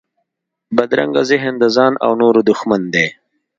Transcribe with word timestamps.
بدرنګه 0.75 1.21
ذهن 1.31 1.53
د 1.59 1.63
ځان 1.75 1.93
او 2.05 2.11
نورو 2.21 2.41
دښمن 2.49 2.81
دی 2.93 3.07